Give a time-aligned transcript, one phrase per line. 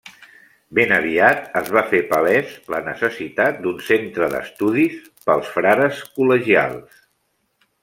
[0.77, 7.07] Ben aviat es va fer palès la necessitat d'un centre d'estudis pels frares col·legials.